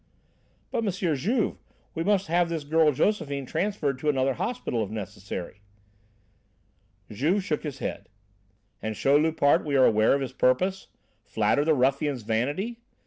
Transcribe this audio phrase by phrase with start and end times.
[0.71, 0.89] "But M.
[1.15, 1.57] Juve,
[1.93, 5.61] we must have this girl Josephine transferred to another hospital if necessary."
[7.11, 8.09] Juve shook his head.
[8.81, 10.87] "And show Loupart we are aware of his purpose?
[11.23, 12.79] Flatter the ruffian's vanity?